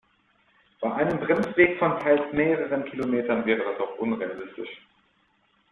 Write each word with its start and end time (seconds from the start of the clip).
Bei 0.81 0.91
einem 0.95 1.19
Bremsweg 1.19 1.77
von 1.77 1.99
teils 1.99 2.33
mehreren 2.33 2.83
Kilometern 2.85 3.45
wäre 3.45 3.63
das 3.63 3.79
auch 3.79 3.99
unrealistisch. 3.99 4.69